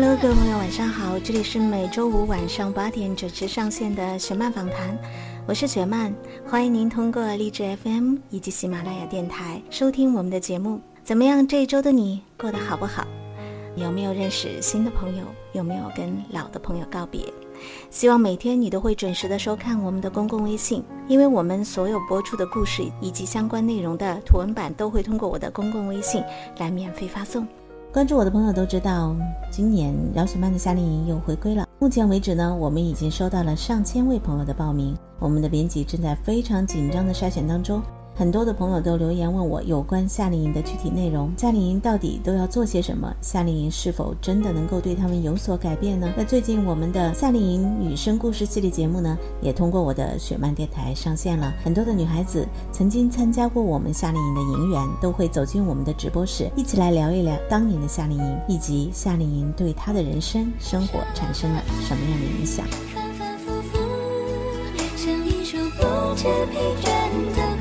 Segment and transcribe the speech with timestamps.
[0.00, 4.96] Hello，各位朋友，晚上好，这里是每周五晚上八点准时上线的雪漫访谈，
[5.44, 6.14] 我是雪漫，
[6.46, 10.80] 欢迎您通过荔枝 FM 以及喜马拉雅电台收听我们的节目。
[11.02, 13.04] 怎么样，这一周的你过得好不好？
[13.74, 15.24] 有没有认识新的朋友？
[15.52, 17.20] 有没有跟老的朋友告别？
[17.90, 26.22] 希望每天你都会准时的收看我们的公共微信，因为我们所有播出的故事以及相关内容的图文版都会通过我的公共微信
[26.58, 27.44] 来免费发送。
[27.98, 29.12] 关注我的朋友都知道，
[29.50, 31.66] 今年饶雪漫的夏令营又回归了。
[31.80, 37.82] 目前为止呢，我们已经收到了上千位朋友的报名，我们的编辑正在非常紧张的筛选当中。
[38.18, 43.14] 很多的朋友都留言问我有关夏令营的具体内容，夏令营到底都要做些什么？
[43.20, 46.12] 夏令营是否真的能够对他们有所改变呢？
[46.16, 51.54] 那最近我们的夏令营女生故事系列节目呢，也通过我的雪漫电台上线了。
[51.62, 62.66] 很多的女孩子曾经参加过我们夏令营的营员，都会走进我们的直播室，一起来聊一聊当年的夏令营，以及夏令营对她的人生生活产生了什么样的影响。
[62.92, 63.78] 反反复复，
[64.96, 66.88] 像一首不知疲倦
[67.36, 67.57] 的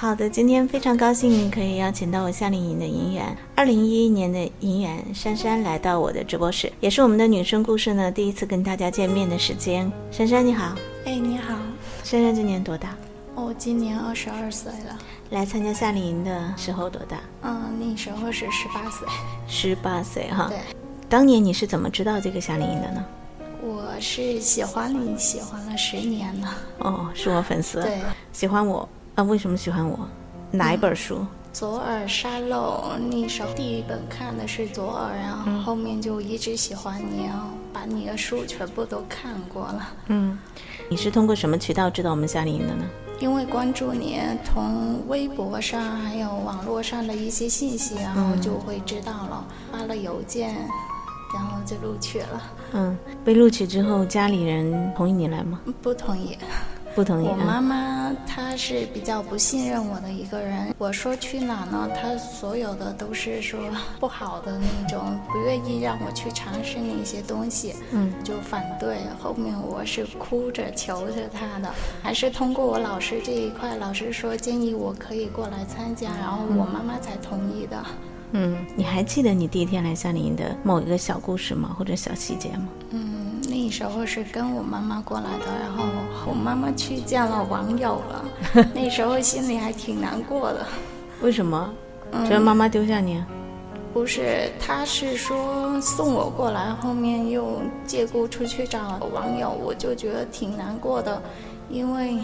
[0.00, 9.90] 好的，今天非常高兴可以邀请到我夏令营的营员，二零一一年的营员珊珊来到我的直播室，也是我们的女生故事呢第一次跟大家见面的时间。
[10.10, 11.54] 珊珊你好，哎，你好，
[12.04, 12.96] 珊珊今年多大？
[13.38, 14.98] 我今年二十二岁了。
[15.30, 17.18] 来参加夏令营的时候多大？
[17.42, 19.06] 嗯，那时候是十八岁。
[19.46, 20.48] 十八岁哈。
[20.48, 20.58] 对，
[21.08, 23.04] 当年你是怎么知道这个夏令营的呢？
[23.62, 26.54] 我是喜欢你，喜欢了十年了。
[26.78, 27.82] 哦，是我粉丝。
[27.82, 28.00] 对，
[28.32, 29.22] 喜欢我啊？
[29.22, 29.98] 为什么喜欢我？
[30.50, 31.24] 哪一本书？
[31.52, 39.88] 左耳沙漏那时候第一本看的是左耳，然后后面就一直喜欢你，然后把你的书全部都看过了。
[40.06, 40.38] 嗯，
[40.88, 42.84] 你是通过什么渠道知道我们夏令营的呢？
[43.20, 50.54] 因为关注你，从微博上还有网络上的一些信息，然后就会知道了，发了邮件，
[51.34, 52.42] 然后就录取了。
[52.72, 55.60] 嗯，被录取之后，家里人同意你来吗？
[55.82, 56.38] 不同意。
[56.98, 57.28] 不同意。
[57.28, 63.60] 我啊妈妈她是比较不信任我的一个人，我说去哪呢，她所有的都是说
[64.00, 68.98] 不好的那种，不愿意让我去尝试那些东西，嗯，就反对。
[69.22, 71.72] 后面我是哭着求着她的，
[72.02, 77.80] 还是通过我老师这一块，老师说建议我可以过来参加，然后我妈妈才同意的。
[78.32, 81.74] 嗯，你还记得你第一天来夏令营的某一个小故事吗？
[81.78, 82.68] 或者小细节吗？
[82.90, 85.84] 嗯，那时候是跟我妈妈过来的，然后
[86.26, 88.24] 我妈妈去见了网友了，
[88.72, 90.64] 那时候心里还挺难过的。
[91.20, 91.68] 为什么？
[92.22, 93.26] 觉得妈妈丢下你啊？
[93.92, 101.20] 不是，他是说送我过来，后面又借故出去找网友，我就觉得挺难过的，
[101.68, 102.16] 因为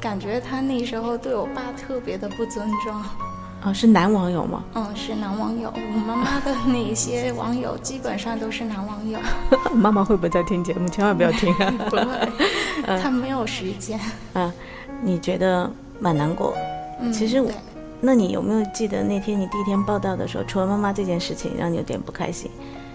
[0.00, 2.94] 感觉他那时候对我爸特别的不尊重。
[3.64, 4.62] 哦，是男网友吗？
[4.74, 5.72] 嗯，是男网友。
[5.74, 9.18] 我妈妈的 那些网友基本上都是男网友，
[9.74, 10.88] 妈妈会不会在听节目？
[10.88, 11.72] 千万不要听啊！
[11.88, 13.98] 不会，她没有时间。
[14.34, 14.52] 啊，
[15.02, 16.54] 你觉得蛮难过。
[17.00, 17.50] 嗯，其实我
[18.00, 22.50] 那你有没有记得那天你第一天报道的时候，除了妈妈这件事情让你有点不开心，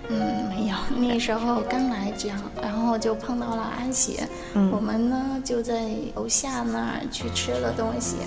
[0.08, 4.20] 嗯，没有，那时候刚来讲，然后就碰到了安喜，
[4.54, 8.18] 嗯我们呢就在楼下那儿去吃了东西，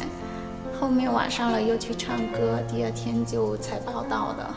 [0.82, 4.54] 后面晚上了又去唱歌，第二天就才报道的。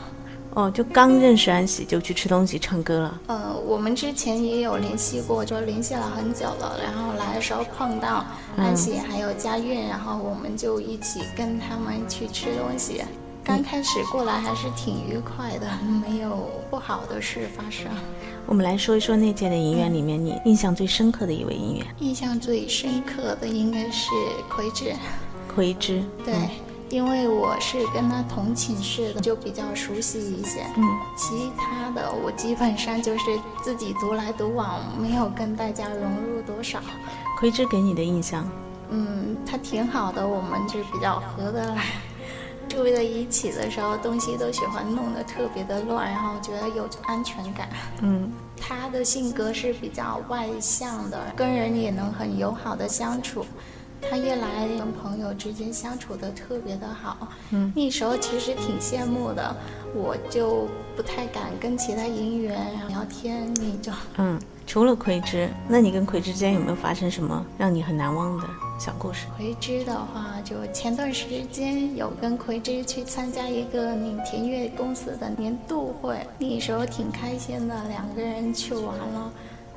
[0.56, 3.22] 哦，就刚认识安喜就去吃东西唱歌了。
[3.28, 8.26] 呃，我们之前也有联系过，就联系了很久了，然后来的时候碰到
[8.58, 13.04] 安喜还有佳韵，然后我们就一起跟他们去吃东西。
[13.44, 15.68] 刚开始过来还是挺愉快的，
[16.10, 17.86] 没有不好的事发生。
[18.48, 24.10] 我们来说一说那届的银元里面，你印象最深刻的一位银元，印象最深刻的应该是
[24.50, 24.92] 奎志，
[25.56, 26.04] 奎之。
[26.26, 26.36] 对，
[26.90, 30.66] 因为我是跟他同寝室的，就比较熟悉一些。
[30.76, 30.84] 嗯，
[31.16, 33.24] 其他的我基本上就是
[33.64, 36.82] 自己独来独往，没有跟大家融入多少。
[37.40, 38.48] 奎之给你的印象，
[38.90, 41.84] 嗯，他挺好的，我们就比较合得来。
[42.68, 47.70] 住在一起的时候，东西都喜欢弄得特别的乱，然后觉得有安全感。
[48.02, 53.46] 嗯，他的性格是比较外向的，跟人也能很友好的相处。
[54.10, 59.56] 他越来跟朋友之间相处的特别的好，嗯，那时候其实挺羡慕的，
[59.94, 63.94] 我就不太敢跟其他银员聊天，那种。
[64.18, 68.48] 嗯，除了奎之，那你跟奎之间有没有发生什么让你很难忘的
[68.80, 69.26] 小故事？
[69.36, 79.32] 奎之的话，就前段时间有跟奎之去参加一个那田悦公司的年度会，那时候挺开心的，两个人去玩了。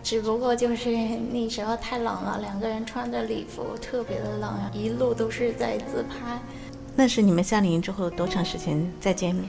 [0.08, 0.88] 只不过就是
[1.30, 6.40] 那时候太冷了，两个人穿着礼服特别的冷，一路都是在自拍。
[6.96, 9.46] 那是你们夏令营之后多长时间再见面？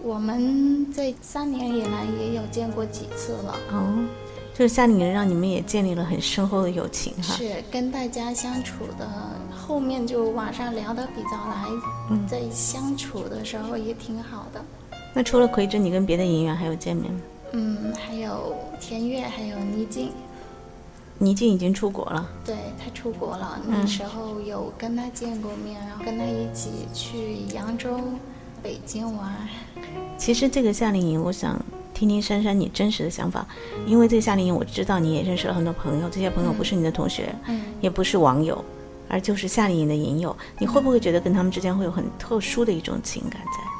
[0.00, 4.06] 我们这三年以来也有见过几次了，哦，
[4.54, 7.34] 就是夏令营让你们也建立了很深厚的友情哈。
[7.34, 9.04] 是跟大家相处的，
[9.50, 11.66] 后面就晚上聊得比较来，
[12.12, 14.64] 嗯在相处的时候也挺好的。
[15.12, 17.20] 那除了奎之，你跟别的营员还有见面吗？
[17.52, 20.10] 嗯，还有田悦，还有倪静，
[21.18, 22.28] 倪静已经出国了。
[22.44, 27.98] 对他出国了，嗯那时候有跟他见过面，然后跟他一起去扬州、
[28.62, 29.34] 北京玩。
[30.18, 31.58] 其实这个夏令营，我想
[31.94, 33.46] 听听珊珊你真实的想法，
[33.86, 38.62] 因为这个夏令营我知道你也认识了很多朋友，这些朋友不是你的同学，嗯，也不是网友，
[39.08, 40.36] 而就是夏令营的营友。
[40.58, 43.77] 你会不会觉得跟他们之间会有很特殊的一种情感在？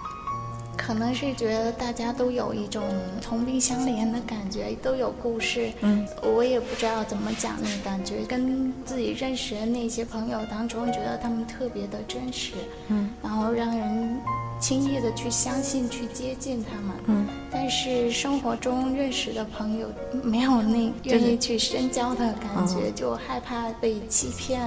[0.79, 2.83] 可能是觉得大家都有一种
[3.21, 5.71] 同病相怜的感觉，都有故事。
[5.81, 12.53] 嗯，我也不知道怎么讲那感觉，跟自己认识的那些朋友当中，觉得他们特别的真实，
[12.87, 14.19] 嗯，然后让人
[14.61, 16.97] 轻易的去相信、去接近他们。
[17.07, 17.27] 嗯，
[17.69, 19.89] 但是生活中认识的朋友
[20.23, 24.59] 没有那愿意去深交的感觉，就害怕被欺骗。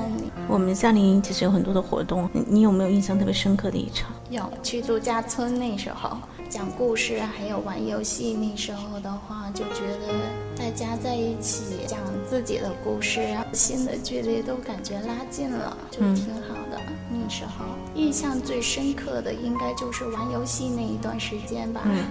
[0.48, 4.12] 我们夏令营其实有很多的活动，你你有没有印象特别深刻的一场？
[4.30, 6.16] 有去度假村那时候
[6.48, 10.14] 讲故事，还有玩游戏，那时候的话就觉得
[10.56, 11.98] 大家在一起讲
[12.30, 16.80] 自己的故事，然后心的距离都感觉拉近了，就挺好的。
[17.10, 17.66] 那时候
[17.96, 21.82] 印象最深刻的应该就是玩游戏那一段时间吧。
[21.86, 22.06] 嗯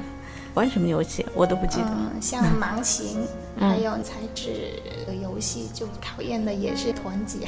[0.55, 1.87] 玩什么游戏我都不记得。
[1.89, 3.27] 嗯，像盲行，
[3.59, 4.73] 还有彩纸
[5.07, 7.39] 的游戏，就考验的也是团结。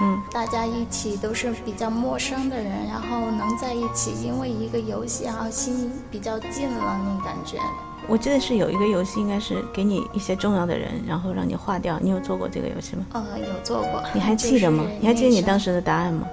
[0.00, 7.58] 嗯，大家一起都是比较陌生的人，然后能在一起，因为一个游戏，然后心比较近了，那感觉。
[8.06, 11.98] 我记得是有一个游戏，应该是给你一些重要的人，然后让你划掉。
[12.02, 13.06] 你有做过这个游戏吗？
[13.12, 14.02] 呃，有做过。
[14.12, 14.96] 你还记得吗就是？
[15.00, 16.26] 你还记得你当时的答案吗？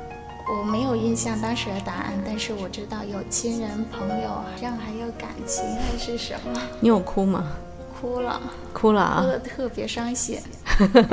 [0.52, 7.54] 我没有印象当时的答案，但是我知道有亲人、朋友，好像还有感情还是什么，你有哭吗？
[8.02, 8.42] 哭了，
[8.74, 9.22] 哭了啊？
[9.22, 10.40] 哭的特别伤心。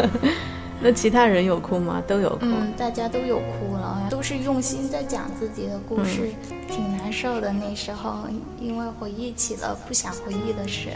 [0.83, 2.03] 那其他人有哭吗？
[2.05, 2.39] 都有哭。
[2.43, 7.53] 嗯，大家都有哭了，都是用心在讲自己的故事，嗯挺难受的。
[7.53, 8.25] 那时候，
[8.61, 10.89] 因为回忆起了不想回忆的事，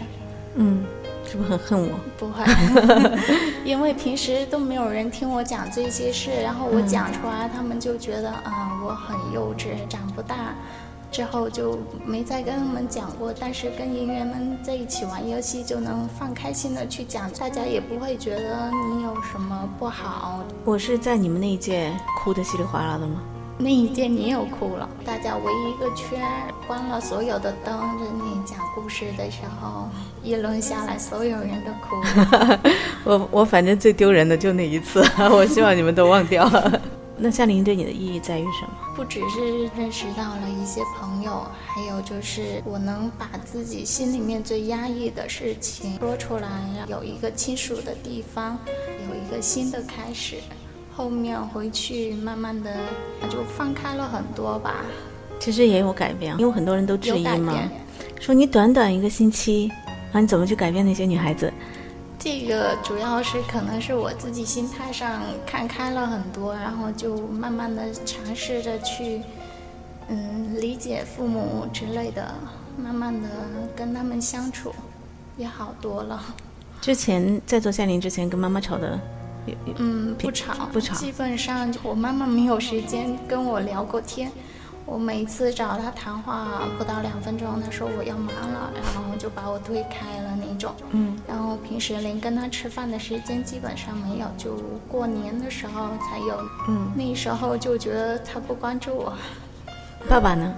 [0.56, 0.84] 嗯，
[1.32, 1.98] 是不是很恨我？
[2.18, 2.44] 不会，
[3.64, 10.54] 因为平时都没有人听我讲这些事，然后我讲出来，他们就觉得啊、我很幼稚，长不大。
[11.10, 21.90] 之后就没再跟他们讲过，但是跟营员们在一起玩游戏，就能放开心的去讲，大家也不会觉得你有什么不好，我是在你们那一届
[22.22, 23.22] 哭得稀里哗啦的吗？
[23.58, 26.20] 那一届你又哭了，大家围一个圈，
[26.66, 29.88] 关了所有的灯，在你讲故事的时候，
[30.22, 32.60] 一轮下来，所有人都哭了。
[33.04, 36.80] 我我反正最丢人的就那一次， 我希望你们都忘掉了。
[37.16, 38.70] 那夏令营对你的意义在于什么？
[38.96, 46.48] 不只是认识到了一些朋友，还有就是我能把自己心里面最压抑的事情说出来，
[46.88, 48.58] 有一个倾诉的地方，
[49.08, 50.38] 有一个新的开始。
[50.94, 52.70] 后面回去慢慢的
[53.30, 54.84] 就放开了很多吧，
[55.40, 57.58] 其实也有改变，因为很多人都质疑嘛，
[58.20, 59.70] 说你短短一个星期
[60.12, 61.52] 啊你怎么去改变那些女孩子？
[62.18, 69.20] 这个主要是可能是我自己心态上看开了很多，然后就慢慢的尝试着去，
[70.08, 72.32] 嗯，理解父母之类的，
[72.76, 73.28] 慢慢的
[73.74, 74.72] 跟他们相处，
[75.36, 76.22] 也好多了。
[76.80, 78.96] 之前在做夏令营之前跟妈妈吵的，
[79.76, 84.30] 嗯，不吵不吵基本上我妈妈没有时间跟我聊过天。
[84.84, 90.74] 我每次找她谈话不到两分钟，她说我要忙了，然后就把我推开了那种。
[90.90, 94.56] 嗯，然后平时连跟她吃饭的时间基本上没有，就
[94.88, 96.36] 过年的时候才有。
[96.68, 99.12] 嗯，那时候就觉得她不关注我。
[100.08, 100.52] 爸爸呢？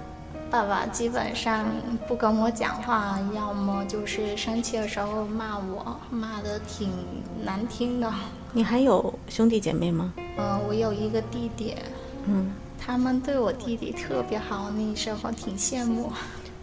[0.51, 1.67] 爸爸基本上
[2.07, 6.91] 不跟我讲话，要么就是生气的时候骂我，骂的挺
[7.43, 8.13] 难听的。
[8.53, 10.13] 你还有兄弟姐妹吗？
[10.39, 11.75] 嗯，我有一个弟弟，
[12.27, 16.13] 嗯，他们对我弟弟特别好，那时候挺羡慕。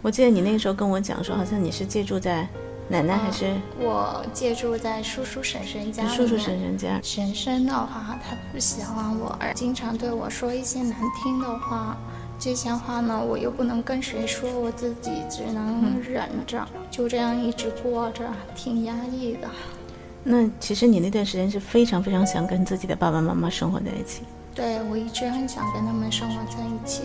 [0.00, 2.48] 我记得你那个时候跟我讲说，好像你是借住在
[2.88, 6.06] 奶奶还是我借住在叔叔婶婶家。
[6.08, 6.98] 叔叔婶婶家？
[7.02, 11.94] 婶婶的话，她不喜欢我，而经常对我说一些难听的话。
[12.44, 19.48] 这些话呢，我又不能跟谁说，我自己只能忍着，就这样一直过着，挺压抑的。
[20.24, 24.22] 那其实你那段时间是非常非常想跟自己的爸爸妈妈生活在一起。
[24.56, 27.04] 对，我一直很想跟他们生活在一起。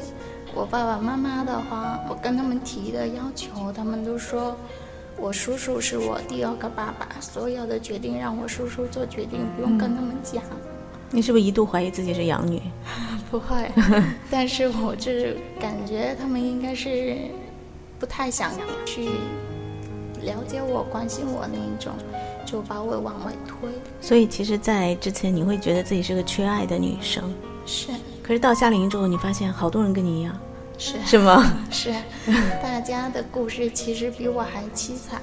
[0.55, 4.57] 我爸爸妈妈的话，我跟他们提的要求，他们都说
[5.17, 10.41] 我叔叔是我第二个爸爸，所有的决定让我叔叔做决定，不用跟他们讲。
[11.11, 12.61] 你是不是一度怀疑自己是养女？
[13.31, 13.69] 不会，
[14.31, 17.17] 但是我就是感觉他们应该是
[17.99, 18.51] 不太想
[18.85, 19.09] 去
[20.21, 21.91] 了解我、关心我那一种，
[22.45, 23.69] 就把我往外推。
[23.99, 27.23] 所以其实，在之前你会觉得自己是个缺爱的女生，
[27.65, 27.87] 是
[28.23, 30.37] 可是到夏令营之后，你发现好多人跟你一样，
[30.77, 31.43] 是是吗？
[31.69, 31.93] 是，
[32.63, 35.21] 大家的故事其实比我还凄惨。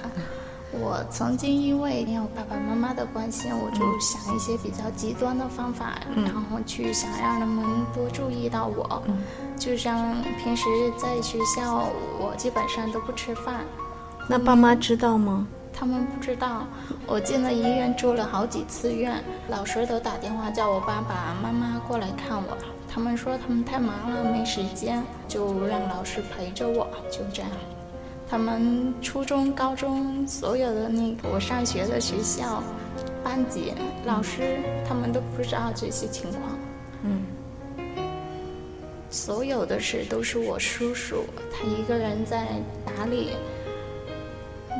[0.80, 7.64] 我曾经因为没有爸爸妈妈的关心，我就想一些比较极端的方法，然后去想让他们
[7.94, 9.02] 多注意到我。
[9.56, 10.64] 就像平时
[10.98, 11.88] 在学校，
[12.18, 13.60] 我基本上都不吃饭，
[14.28, 15.46] 那爸妈知道吗？
[15.72, 16.64] 他们不知道。
[17.06, 22.56] 我进了医院住了好几次院，老师都打电话叫我爸爸妈妈过来看我。
[22.88, 27.50] 他们说他们太忙了没时间，就让老师陪着我，就这样。
[28.28, 32.62] 他们初中、高中所有的那个我上学的学校、
[33.22, 33.72] 班级、
[34.04, 36.42] 老师，他们都不知道这些情况。
[37.02, 37.22] 嗯，
[39.10, 42.48] 所有的事都是我叔叔，他一个人在
[42.84, 43.32] 打理，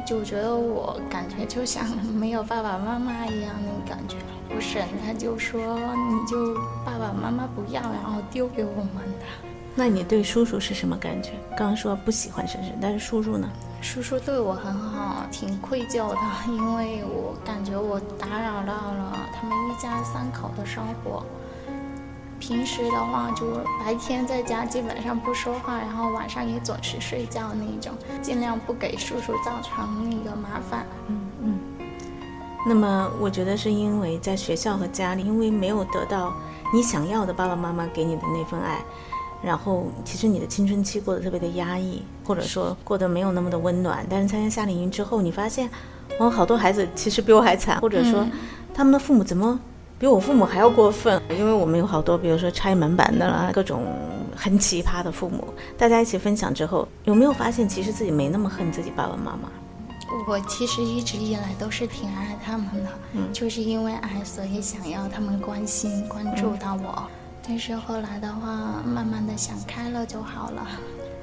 [0.06, 4.16] 就觉得我感觉就像没有爸爸妈妈一样那感觉。
[4.56, 9.53] 我婶他就说你就爸爸妈妈不要，然后丢给我们的。
[9.74, 11.32] 那你对叔叔是什么感觉？
[11.56, 13.48] 刚刚说不喜欢婶婶，但是叔叔呢？
[13.82, 21.24] 叔叔对我很好，挺愧疚的， 因为我感觉我打扰到了他们一家三口的生活。
[22.38, 23.46] 平时的话，就
[23.80, 30.86] 白天在家基本上不说话，然后晚上也准时睡觉那种，尽量不给叔叔造成那个麻烦。
[31.08, 31.58] 嗯嗯。
[32.66, 36.32] 那么我觉得是因为在学校和家里，因为没有得到
[36.72, 38.78] 你想要的爸爸妈妈给你的那份爱，
[39.44, 44.06] 然后其实你的青春期过得特别的压抑，或者说过得没有那么的温暖。
[44.08, 45.68] 但是参加夏令营之后，你发现，
[46.18, 48.26] 哦，好多孩子其实比我还惨，或者说
[48.72, 49.60] 他们的父母怎么
[49.98, 51.20] 比我父母还要过分？
[51.30, 53.82] 因为我们有好多，比如说拆门板的啦，各种
[54.34, 55.44] 很奇葩的父母。
[55.76, 59.50] 大家一起分享之后，有没有发现其实自己没那么恨自己爸爸妈妈？
[60.28, 67.02] 我其实一直以来都是挺爱他们的，嗯就是因为爱，所以想要他们关心、关注到我。
[67.46, 70.66] 但是后来的话，慢慢的想开了就好了。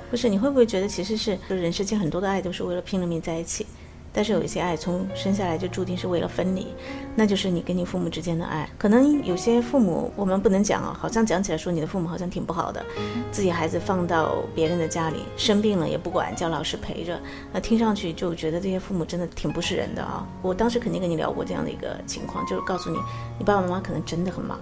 [0.09, 3.65] 不是，你会不会觉得其实是就人世间很多的爱都是为了拼了命在一起，
[4.13, 6.67] 但是有一些爱从生下来就注定是为了分离，
[7.15, 8.69] 那就是你跟你父母之间的爱。
[8.77, 12.85] 可能有些父母我们不能讲啊，好像讲起来说你的父母好像挺不好的，
[13.31, 17.19] 自己孩子放到别人的家里生病了也不管，叫老师陪着，
[17.51, 20.27] 那听上去就觉得这些父母真的挺不是人的啊。
[20.43, 22.97] 我当时肯定跟你聊过这样的一个情况，就是告诉你，
[23.39, 24.59] 你爸爸妈妈可能真的很忙。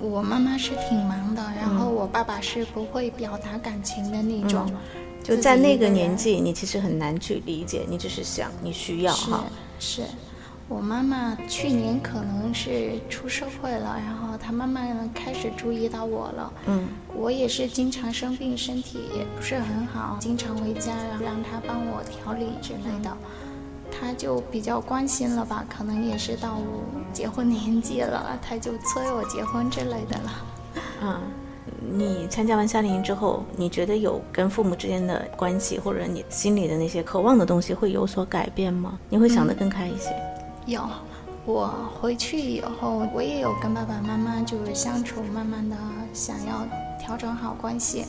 [0.00, 4.64] 我妈妈是挺忙的，然后我爸爸是不会表达感情的那种。
[4.68, 4.76] 嗯
[5.20, 6.40] 就在那个年纪。
[6.40, 9.44] 你其实很难去理解，你只是想你需要哈。
[9.78, 10.02] 是，
[10.68, 16.52] 我妈妈去年可能是出社会了，然后她慢慢的开始注意到我了。
[16.66, 23.14] 嗯我也是经常生病，身体也不是很好，经常回家，然后让她帮我调理之类的。
[24.00, 30.30] 她就比较关心了吧，可能也是到我结婚年纪了，他就催我结婚之类的了。
[31.02, 31.20] 嗯，
[31.92, 38.98] 你参加完夏令营之后，你觉得有跟父母之间的关系，或者你心里的那些渴望的东西会有所改变吗？
[39.08, 40.14] 你会想得更开一些？
[40.66, 40.82] 有，
[41.44, 45.76] 我回去以后，我也有跟爸爸妈妈就是相处，慢慢的
[46.12, 46.66] 想要
[47.00, 48.04] 调整好关系。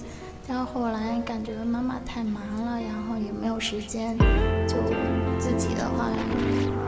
[0.52, 4.18] 但后来感觉妈妈太忙了，然后也没有时间，
[4.68, 4.78] 就
[5.38, 6.10] 自己的话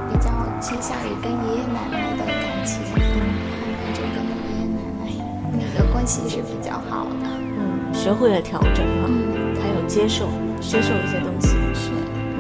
[0.10, 5.14] 比较倾向于跟爷爷奶奶的感情，后面就跟爷爷奶奶
[5.54, 7.28] 那个关系是比较好的。
[7.30, 10.28] 嗯，学会了调整哈，嗯，还有接受，
[10.60, 11.50] 接受一些东西。
[11.76, 11.92] 是。
[12.34, 12.40] 嗯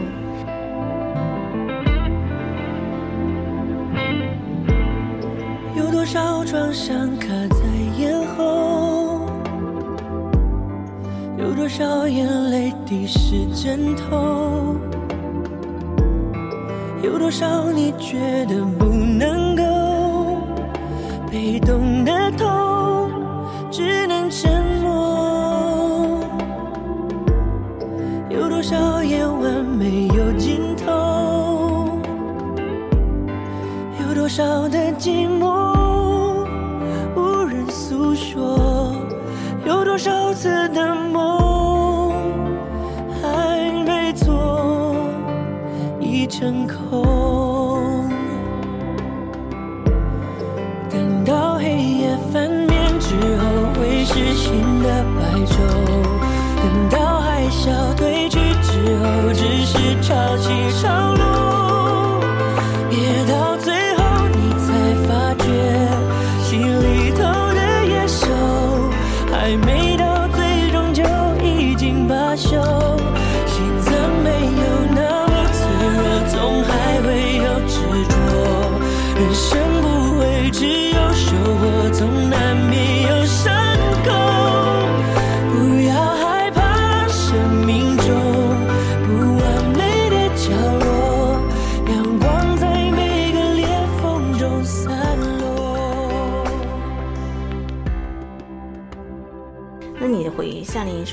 [5.78, 7.63] 有多少创伤卡在
[8.00, 8.71] 咽喉？
[11.72, 14.75] 少眼泪滴湿枕头？
[17.01, 19.63] 有多少你觉得不能够？
[21.32, 23.10] 被动的痛，
[23.72, 24.51] 只能沉
[24.82, 26.20] 默。
[28.30, 31.98] 有多少夜晚没有尽头？
[34.06, 36.46] 有多少的寂寞
[37.16, 38.92] 无人诉说？
[39.63, 40.68] 有多少次
[46.42, 48.10] 成空？
[50.90, 53.46] 等到黑夜翻面之后，
[53.80, 55.54] 会是新的白昼；
[56.58, 60.50] 等到海啸退去之后，只是潮起
[60.82, 60.90] 潮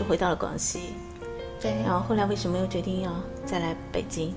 [0.09, 0.95] 回到了广西，
[1.61, 3.13] 对，然后后来为什么又决定要
[3.45, 4.33] 再来北京？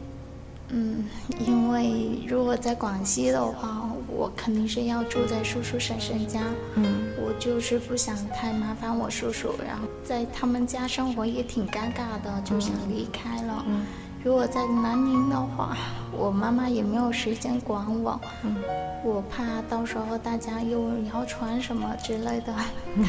[0.74, 1.06] 嗯，
[1.46, 6.42] 因为如果在广西的话，我肯定是要住在叔叔婶婶家。
[6.76, 13.66] 嗯，我就是不想太麻烦我叔叔，然后在他们家生活也挺尴尬的，就想离开了。
[13.68, 13.86] 嗯
[14.24, 15.76] 如果在南宁的话，
[16.16, 18.56] 我妈妈也没有时间管我，嗯。
[19.04, 22.54] 我怕到时候大家又谣传什么之类的，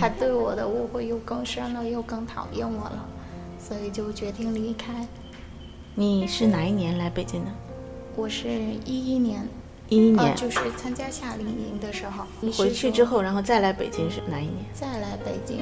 [0.00, 3.04] 她对我的误会又更深了，又更讨厌我了，
[3.58, 5.06] 所以就决定离开。
[5.94, 7.50] 你是哪一年来北京的？
[8.16, 8.48] 我是
[8.86, 9.46] 一一年，
[9.90, 10.30] 一一年。
[10.30, 12.24] 呃，就是参加夏令营的时候，
[12.56, 14.64] 回去之后，然后再来北京是哪一年？
[14.72, 15.58] 再来北京，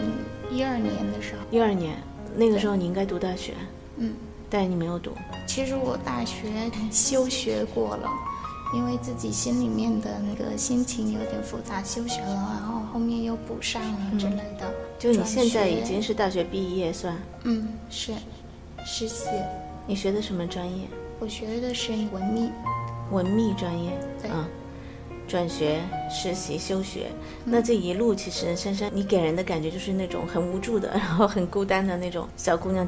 [0.48, 1.96] 一二年的时候，一二年，
[2.36, 3.54] 那个时候你应该读大学，
[3.96, 4.14] 嗯，
[4.50, 5.12] 但你没有读。
[5.46, 6.48] 其实我大学
[6.90, 8.08] 休学过了，
[8.74, 14.72] 因为自己心里面的那个心情有点复杂，休学了，然后后面又补上了之类的。
[14.98, 18.12] 就你现在已经是大学毕业算，嗯是
[18.84, 19.26] 实习，
[19.86, 20.86] 你学的什么专业？
[21.18, 22.50] 我学的是文秘，
[23.10, 23.92] 文秘专业。
[24.20, 24.44] 对嗯，
[25.26, 27.06] 转学、实习、休学，
[27.44, 32.86] 那这一路其实珊珊，你给人的感觉就是那种很无助的，然后很孤单的那种小姑娘。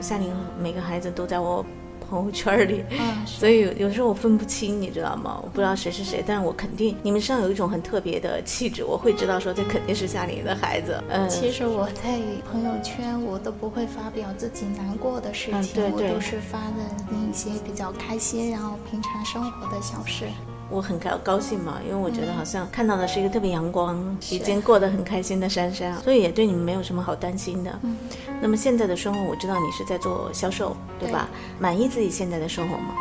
[0.00, 1.64] 夏令每个孩子都在我
[2.08, 5.40] 朋友圈里，嗯所以有有时候我分不清，你知道吗？
[5.42, 11.02] 我不知道谁是谁，但是我肯定你们身上有一种很特别的气质，我会知道说这肯定是夏令的孩子。
[11.08, 12.18] 嗯，其实我在
[12.50, 20.26] 朋友圈我都不会发表自己难过的事嗯情，对对我都是发的那些比较开心，然后平常生活的小事。
[20.72, 27.78] 我很高高兴嘛，因为我觉得好像看到的是一个特别阳光、是已经过得很开心的珊珊，所以也对你们没有什么好担心的。
[27.82, 27.96] 嗯，
[28.40, 31.28] 那么现在的生活，我知道你是在做销售，对吧？
[31.58, 32.94] 满意自己现在的生活吗？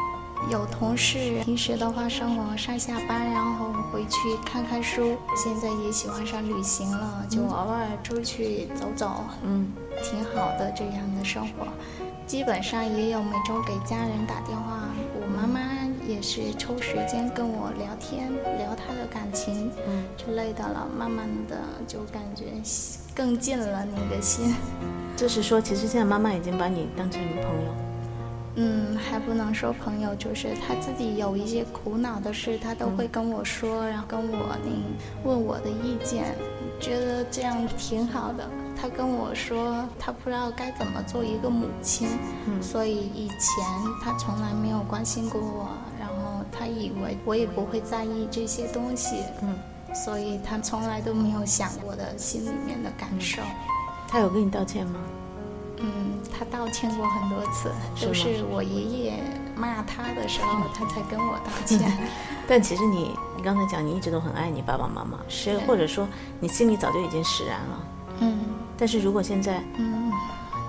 [0.49, 5.15] 有同事平时的话上网上下班，然后回去看看书。
[5.36, 9.71] 现在也喜欢上旅行了，就偶尔出去走走，嗯，
[10.03, 11.67] 挺好的这样的生活。
[12.25, 15.60] 基本上也有每周给家人打电话，我妈妈
[16.12, 20.88] 也是抽时间跟我聊天，聊他的感情，嗯之类的了。
[20.97, 22.45] 慢慢的就感觉
[23.15, 24.54] 更近了你的心。
[25.15, 27.71] 就是说，其实现在妈妈已经把你当成朋友。
[28.56, 36.36] 嗯，还不能说朋友，就是他自己有一些苦恼的事，他都会跟我说，然后跟我那问我的意见，
[36.80, 38.45] 觉得这样挺好的。
[38.76, 42.10] 他跟我说，他不知道该怎么做一个母亲，
[42.47, 43.63] 嗯所以以前
[44.04, 45.69] 他从来没有关心过我，
[46.62, 49.58] 他以为我也不会在意这些东西，嗯，
[49.95, 53.41] 所以他从来都没有想我的心里面的感受。
[54.08, 55.00] 他有跟你道歉吗？
[55.78, 59.24] 嗯，他道歉过很多次，是都是我爷爷
[59.56, 61.91] 骂他的时候，他才跟我道歉。
[62.47, 66.08] 但其实你，你刚才讲你一直都很爱你爸爸妈妈，是或者说
[66.39, 67.86] 你心里早就已经释然了。
[68.19, 68.38] 嗯
[68.78, 70.12] 但是如果现在，嗯，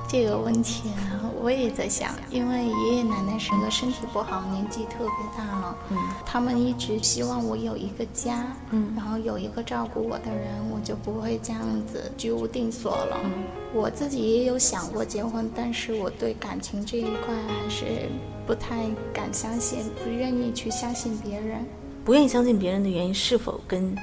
[0.09, 13.19] 这个问题啊我也在想，因为爷爷奶奶是个身体不好，年纪特别大了，嗯他们一直希望我有一个家，嗯然后有一个照顾我的人，我就不会这样子居无定所了。
[13.25, 13.31] 嗯
[13.75, 18.09] 我自己也有想过结婚，但是我对感情这一块还是
[18.47, 21.65] 不太敢相信，不愿意去相信别人。
[22.05, 23.97] 不愿意相信别人的原因，是否跟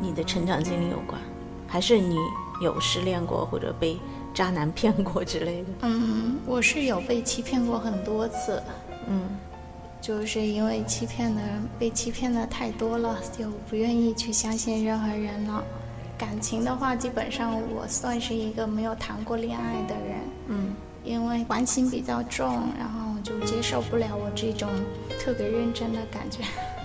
[0.00, 1.20] 你的成长经历有关，
[1.66, 2.16] 还是你
[2.62, 3.98] 有失恋过或者被
[4.36, 5.68] 渣男骗过之类的？
[5.80, 8.62] 嗯，我是有被欺骗过很多次，
[9.08, 9.22] 嗯
[9.98, 11.40] 就是因为欺骗的
[11.78, 15.64] 被欺骗的太多了，就不愿意去相信任何人了。
[16.18, 20.18] 感情的话，基本上我算是一个没有谈过恋爱的人，
[20.48, 22.46] 嗯因为关心比较重，
[22.78, 24.68] 然后就接受不了我这种
[25.18, 26.42] 特别认真的感觉。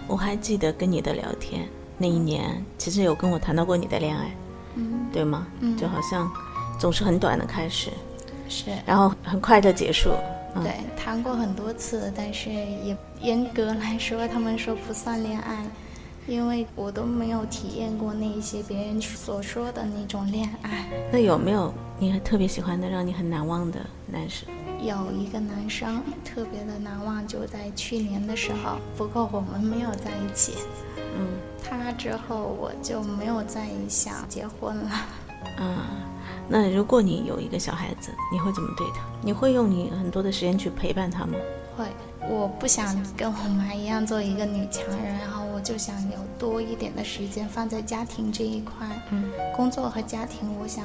[0.07, 4.31] 我还记得跟你的聊天，那一年其实有跟我谈到过你的恋爱，
[4.75, 5.47] 嗯，对吗？
[5.59, 6.31] 嗯就好像
[6.81, 7.91] 总是很短的开始，
[8.49, 8.71] 是。
[8.87, 10.09] 然后很快的结束。
[10.55, 15.63] 嗯、对，谈过很多次，但是也严格来说，他们说不算恋爱，
[16.25, 20.89] 因为我都没有体验过那一些别人所说的那种恋爱。
[21.11, 24.49] 那有没有你特别喜欢的、让你很难忘的男生？
[24.81, 30.53] 有一个男生特别的难忘，就在去年的时候，不过我们没有在一起。
[31.15, 31.27] 嗯
[31.63, 34.89] 他之后我就没有再想结婚了。
[35.59, 35.77] 嗯，
[36.53, 39.01] 那如果你有一个小孩子，你会怎么对他？
[39.21, 41.35] 你会用你很多的时间去陪伴他吗？
[41.77, 41.85] 会，
[42.29, 48.85] 我不想跟我妈一样做一个女强人，然后我就想有多一点的时间放在家庭这一块。
[49.11, 50.83] 嗯，工作和家庭，我想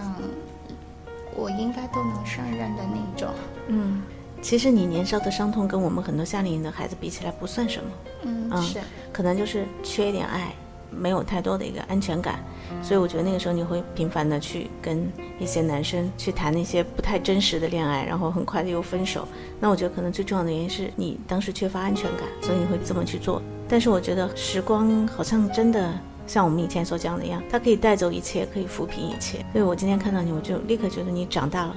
[1.35, 3.29] 我应该都能胜任的那种。
[3.67, 4.03] 嗯，
[4.41, 7.91] 其实你年少的伤痛跟我们很多夏令营的孩子比起来不算什么，
[8.23, 8.81] 嗯，嗯是，
[9.13, 10.55] 可能就是缺一点爱，
[10.99, 12.43] 没有太多的一个安全感，
[12.83, 19.27] 所以我觉得那个时候你会频繁的去跟一些男生去谈那些不太真实的恋爱，然后很快的又分手。
[19.61, 23.43] 那我觉得可能最重要的原因是你当时缺乏安全感，所以你会这么去做。
[23.69, 25.93] 但是我觉得时光好像真的
[26.27, 29.39] 像我们以前所讲的一样，它可以带走一切，可以抚平一切。
[29.53, 31.77] 所以我今天看到你，我就立刻觉得你长大了，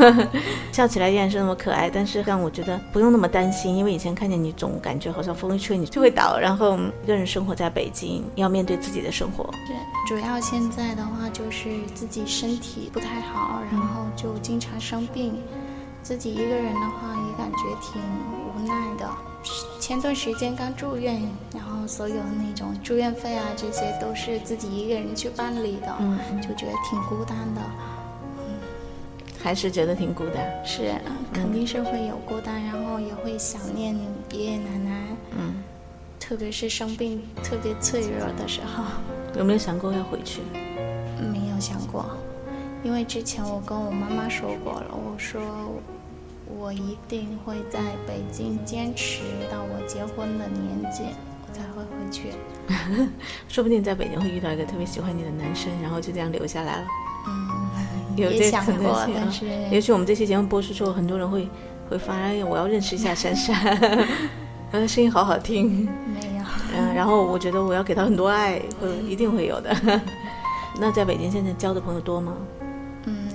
[0.72, 1.90] 笑起来依然是那么可爱。
[1.90, 9.44] 但是让我觉得不用那么担心，因为以前看见你总感觉好像风一吹你就会倒，然后一个人生活在北京，要面对自己的生活。
[9.66, 9.72] 是，
[10.06, 15.34] 主要现在的话就是自己身体不太好，然后就经常生病，
[16.02, 19.08] 自己一个人的话也感觉挺无奈的。
[19.78, 21.22] 前段时间刚住院，
[21.54, 27.60] 然后所有那种住院费啊，这些都是自己一个人去办理的，嗯，就觉得挺孤单的。
[29.42, 30.44] 还是觉得挺孤单。
[30.64, 30.94] 是，
[31.32, 33.96] 肯定是会有孤单，然后也会想念
[34.30, 35.06] 爷爷奶奶，
[35.38, 35.62] 嗯，
[36.18, 38.84] 特别是生病特别脆弱的时候。
[39.38, 40.42] 有没有想过要回去？
[41.32, 42.04] 没有想过，
[42.82, 45.40] 因为之前我跟我妈妈说过了，我说
[46.58, 51.02] 我一定会在北京坚持到我结婚的年纪，
[51.46, 52.32] 我才会回去。
[53.48, 56.86] 说不定在北京会遇到一个特别喜欢你的男生，然后就这样留下来了。
[57.26, 61.48] 嗯，有这可能过，但是也许我们这期节目播出之后，很多人会
[61.90, 63.54] 会发，哎，我要认识一下珊珊，
[64.72, 66.44] 她 的声音好好听，没有。
[66.74, 69.76] 嗯，然后我觉得我要给她很多爱，会一定会有的。
[70.80, 72.32] 那在北京现在交的朋友多吗？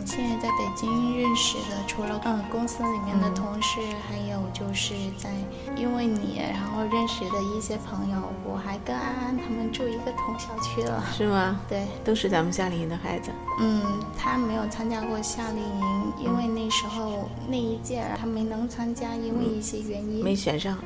[0.05, 5.31] 嗯，现在在北京认识的，除了嗯公司里面的嗯同事，还有就是在
[5.75, 11.03] 因为你然后认识的一些朋友，我还跟安安他们住一个同小区了。
[11.11, 11.59] 是吗？
[11.67, 13.31] 对，都是咱们夏令营的孩子。
[13.59, 13.81] 嗯，
[14.17, 20.77] 他没有参加过夏令营，因为那时候那一届他没能参加，因为一些原因，没选上。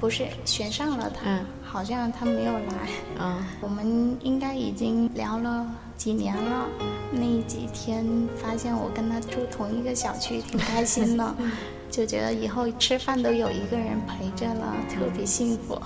[0.00, 2.88] 不是选上了他，嗯好像他没有来。
[3.20, 5.64] 嗯、我们应该已经聊了
[6.02, 6.66] 几年了，
[7.12, 11.32] 那几天发现我跟他住同一个小区，挺开心的，
[11.88, 15.80] 就觉得以后吃饭都有一个人陪着了，特别幸福。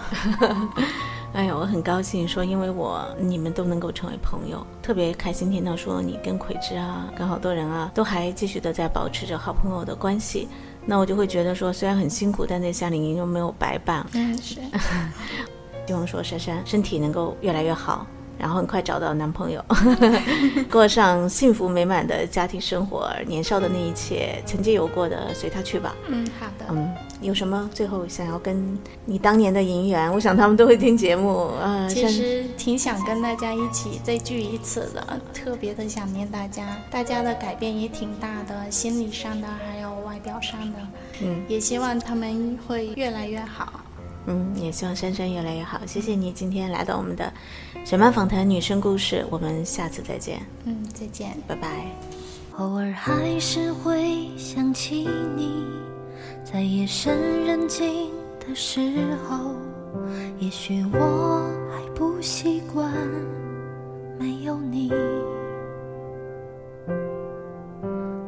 [1.35, 10.48] 哎呀，我很高兴说，因为我你们都能够成为朋友，特别开心听到说你跟葵芝啊，跟好多人啊，都还继续的在保持着好朋友的关系。
[10.87, 14.07] 那我就会觉得说，虽然很辛苦，但在夏令营又没有白办。
[14.14, 14.61] 嗯，是，
[15.87, 18.07] 希望说珊珊身体能够越来越好，
[18.38, 19.64] 然后很快找到男朋友，
[20.70, 23.11] 过上幸福美满的家庭生活。
[23.27, 25.94] 年少的那一切，曾经有过的，随他去吧。
[26.09, 30.12] 嗯，好的，嗯，有什么最后想要跟你当年的银元？
[30.12, 31.51] 我想他们都会听节目。
[31.61, 36.77] 呃，其实挺想跟大家一起再聚一次的，特别的想念大家。
[36.90, 40.79] 大家的改变也挺大的，心理上的还有外表上的。
[41.22, 43.81] 嗯，也希望他们会越来越好。
[44.26, 45.80] 嗯，也希望珊珊越来越好。
[45.86, 47.32] 谢谢你今天来到我们的
[47.84, 50.40] 小曼访谈女生故事，我们下次再见。
[50.64, 51.86] 嗯，再见，拜拜。
[52.58, 55.64] 偶尔还是会想起你，
[56.42, 58.10] 在夜深人静
[58.40, 58.80] 的时
[59.28, 59.54] 候，
[60.38, 62.90] 也许我还不习惯
[64.18, 64.90] 没有你。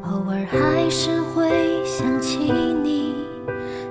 [0.02, 1.50] 偶尔还是会
[1.86, 2.36] 想起
[2.82, 3.14] 你，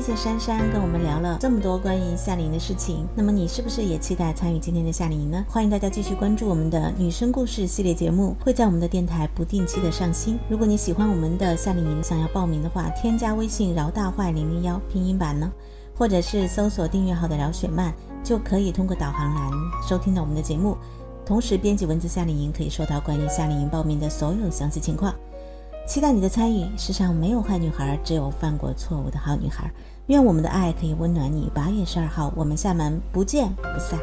[0.00, 3.06] 谢谢珊珊跟我们聊了这么多关于夏令营的事情。
[3.14, 5.44] 那么你是不是也期待参与今天的夏令营呢？
[5.46, 10.38] 欢迎大家继续关注我们的女生故事系列节目，会在我们的电台不定期的上新。
[10.48, 15.52] 如果你喜欢我们的夏令营，想要报名的话，添加微信饶大坏零零幺拼音版呢，
[15.94, 17.92] 或者是搜索订阅号的饶雪漫，
[18.24, 19.50] 就可以通过导航栏
[19.86, 20.78] 收听到我们的节目。
[21.26, 25.14] 同时编辑文字夏令营，可以收到关于夏令营报名的所有详细情况。
[25.90, 26.64] 期待你的参与。
[26.76, 29.68] 世上没有坏女孩，只有犯过错误的好女孩。
[30.06, 31.50] 愿我们的爱可以温暖你。
[31.52, 33.98] 八月十二号，我们厦门不见不散。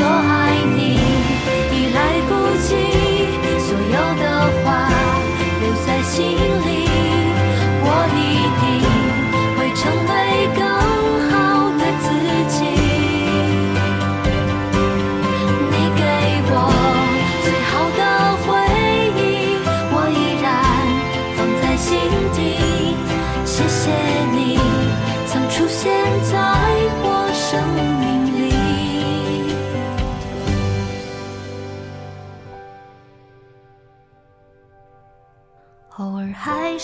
[0.00, 0.39] 说爱